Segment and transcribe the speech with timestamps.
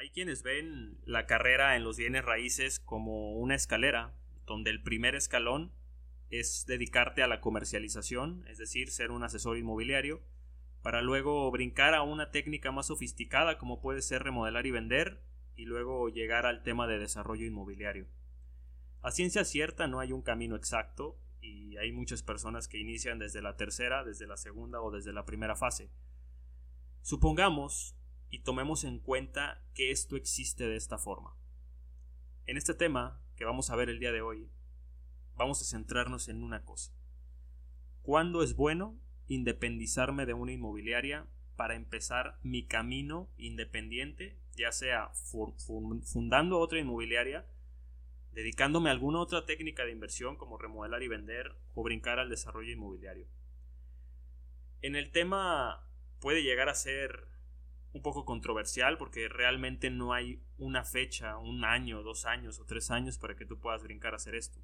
[0.00, 4.14] Hay quienes ven la carrera en los bienes raíces como una escalera,
[4.46, 5.74] donde el primer escalón
[6.30, 10.22] es dedicarte a la comercialización, es decir, ser un asesor inmobiliario,
[10.80, 15.22] para luego brincar a una técnica más sofisticada como puede ser remodelar y vender,
[15.54, 18.06] y luego llegar al tema de desarrollo inmobiliario.
[19.02, 23.42] A ciencia cierta no hay un camino exacto y hay muchas personas que inician desde
[23.42, 25.90] la tercera, desde la segunda o desde la primera fase.
[27.02, 27.99] Supongamos
[28.30, 31.36] y tomemos en cuenta que esto existe de esta forma.
[32.46, 34.50] En este tema que vamos a ver el día de hoy,
[35.36, 36.92] vamos a centrarnos en una cosa.
[38.02, 41.26] ¿Cuándo es bueno independizarme de una inmobiliaria
[41.56, 47.46] para empezar mi camino independiente, ya sea fundando otra inmobiliaria,
[48.32, 52.72] dedicándome a alguna otra técnica de inversión como remodelar y vender o brincar al desarrollo
[52.72, 53.26] inmobiliario?
[54.82, 55.86] En el tema
[56.20, 57.28] puede llegar a ser
[57.92, 62.90] un poco controversial porque realmente no hay una fecha, un año, dos años o tres
[62.90, 64.60] años para que tú puedas brincar a hacer esto.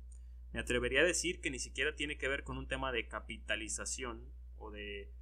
[0.52, 4.32] Me atrevería a decir que ni siquiera tiene que ver con un tema de capitalización
[4.56, 5.12] o de,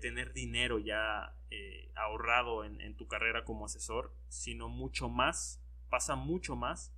[0.00, 6.14] tener dinero ya eh, ahorrado en, en tu carrera como asesor, sino mucho más, pasa
[6.14, 6.94] mucho más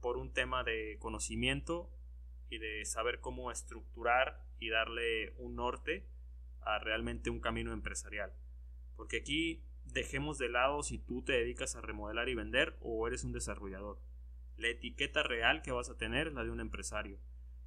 [0.00, 1.90] por un tema de conocimiento
[2.48, 6.06] y de saber cómo estructurar y darle un norte
[6.60, 8.32] a realmente un camino empresarial.
[8.96, 13.24] Porque aquí dejemos de lado si tú te dedicas a remodelar y vender o eres
[13.24, 14.00] un desarrollador.
[14.56, 17.18] La etiqueta real que vas a tener es la de un empresario.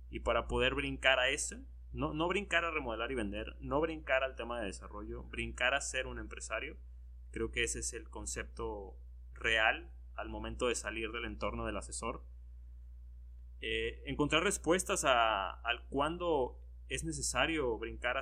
[0.10, 1.58] Y para poder brincar a eso,
[1.92, 5.82] no, no brincar a remodelar y vender, no brincar al tema de desarrollo, brincar a
[5.82, 6.78] ser un empresario,
[7.32, 8.96] creo que ese es el concepto
[9.34, 12.24] real al momento de salir del entorno del asesor.
[13.62, 18.22] Eh, encontrar respuestas a, al cuándo es necesario brincar a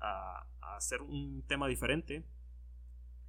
[0.00, 2.24] a hacer un tema diferente,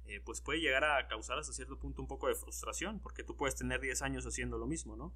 [0.08, 3.36] eh, pues puede llegar a causar hasta cierto punto un poco de frustración, porque tú
[3.36, 5.14] puedes tener 10 años haciendo lo mismo, ¿no?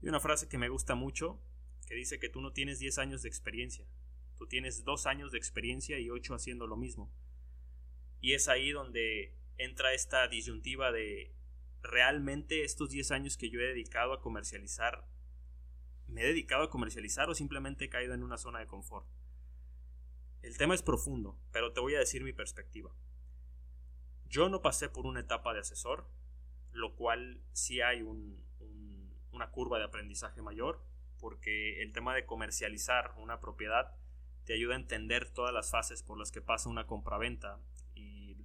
[0.00, 1.40] Y una frase que me gusta mucho,
[1.86, 3.86] que dice que tú no tienes 10 años de experiencia,
[4.36, 7.12] tú tienes 2 años de experiencia y 8 haciendo lo mismo.
[8.20, 11.34] Y es ahí donde entra esta disyuntiva de
[11.82, 15.08] realmente estos 10 años que yo he dedicado a comercializar,
[16.06, 19.06] ¿me he dedicado a comercializar o simplemente he caído en una zona de confort?
[20.42, 22.94] El tema es profundo, pero te voy a decir mi perspectiva.
[24.28, 26.06] Yo no pasé por una etapa de asesor,
[26.72, 30.84] lo cual sí hay una curva de aprendizaje mayor,
[31.18, 33.96] porque el tema de comercializar una propiedad
[34.44, 37.58] te ayuda a entender todas las fases por las que pasa una compraventa
[37.94, 38.36] y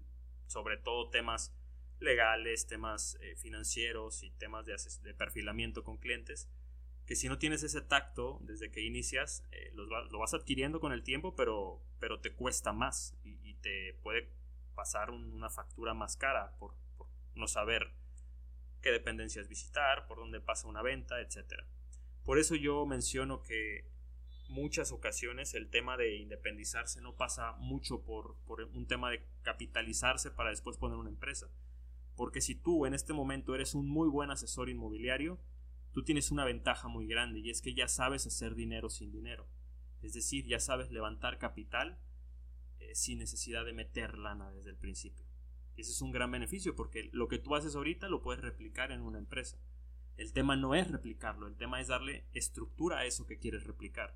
[0.47, 1.55] sobre todo temas
[1.99, 6.49] legales, temas eh, financieros y temas de, perfilamiento con clientes,
[7.05, 11.03] que si no tienes ese tacto desde que inicias, eh, lo vas adquiriendo con el
[11.03, 11.81] tiempo, pero,
[12.21, 14.29] te cuesta más y te puede
[14.73, 16.75] pasar una factura más cara por,
[17.35, 17.91] no saber
[18.81, 21.63] qué dependencias visitar, por dónde pasa una venta, etc.
[22.23, 23.89] Por eso yo menciono que
[24.49, 30.31] muchas ocasiones el tema de independizarse no pasa mucho por, por, un tema de capitalizarse
[30.31, 31.47] para después poner una empresa.
[32.15, 35.39] Porque si tú en este momento eres un muy buen asesor inmobiliario,
[35.93, 39.47] tú tienes una ventaja muy grande y es que ya sabes hacer dinero sin dinero.
[40.01, 41.97] Es decir, ya sabes levantar capital
[42.89, 45.25] eh, sin necesidad de meter lana desde el principio.
[45.75, 49.01] Ese es un gran beneficio porque lo que tú haces ahorita lo puedes replicar en
[49.01, 49.57] una empresa.
[50.17, 54.15] El tema no es replicarlo, el tema es darle estructura a eso que quieres replicar.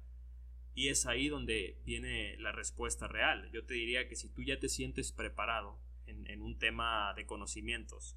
[0.75, 3.49] Y es ahí donde viene la respuesta real.
[3.51, 7.25] Yo te diría que si tú ya te sientes preparado en, en un tema de
[7.25, 8.15] conocimientos,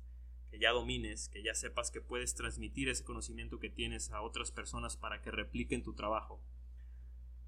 [0.51, 4.51] que ya domines, que ya sepas que puedes transmitir ese conocimiento que tienes a otras
[4.51, 6.43] personas para que repliquen tu trabajo,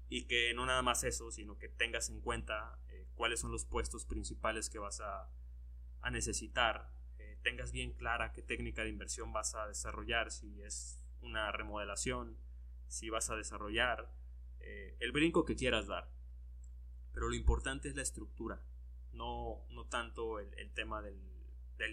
[0.09, 2.77] y que no nada más eso, sino que tengas en cuenta
[3.15, 5.29] cuáles son los puestos principales que vas a,
[6.11, 11.51] necesitar, eh, tengas bien clara qué técnica de inversión vas a desarrollar, si es una
[11.51, 12.37] remodelación,
[12.87, 14.11] si vas a desarrollar,
[14.59, 16.09] eh, el brinco que quieras dar.
[17.13, 18.61] Pero lo importante es la estructura,
[19.13, 21.19] no, no tanto el, tema del,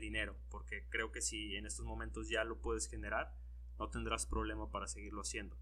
[0.01, 3.35] dinero, porque creo que si en estos momentos ya lo puedes generar,
[3.77, 5.59] no tendrás problema para seguirlo haciendo.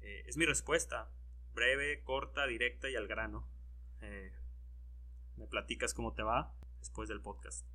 [0.00, 1.08] Eh, es mi respuesta,
[1.54, 3.48] breve, corta, directa y al grano.
[5.36, 7.66] Me platicas cómo te va después del podcast.